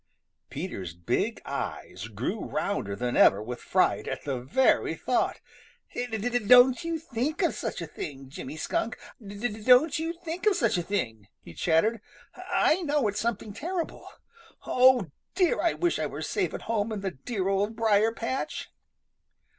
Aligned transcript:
Peter's 0.49 0.95
big 0.95 1.39
eyes 1.45 2.07
grew 2.07 2.43
rounder 2.43 2.95
than 2.95 3.15
ever 3.15 3.39
with 3.39 3.61
fright 3.61 4.07
at 4.07 4.23
the 4.23 4.39
very 4.41 4.95
thought. 4.95 5.39
"D 5.93 6.07
d 6.07 6.39
don't 6.39 6.83
you 6.83 6.97
think 6.97 7.43
of 7.43 7.53
such 7.53 7.83
a 7.83 7.85
thing, 7.85 8.27
Jimmy 8.27 8.57
Skunk 8.57 8.97
I 9.23 9.27
D 9.27 9.37
d 9.47 9.61
don't 9.61 9.91
y 9.91 9.95
y 9.99 10.05
you 10.07 10.13
think 10.13 10.47
of 10.47 10.55
such 10.55 10.75
a 10.79 10.81
thing!" 10.81 11.27
he 11.43 11.53
chattered. 11.53 12.01
"I 12.35 12.81
know 12.81 13.07
it's 13.07 13.19
something 13.19 13.53
terrible. 13.53 14.07
Oh, 14.65 15.11
dear! 15.35 15.61
I 15.61 15.73
wish 15.73 15.99
I 15.99 16.07
were 16.07 16.23
safe 16.23 16.55
at 16.55 16.63
home 16.63 16.91
in 16.91 17.01
the 17.01 17.11
dear 17.11 17.47
Old 17.47 17.75
Briar 17.75 18.11
patch." 18.11 18.71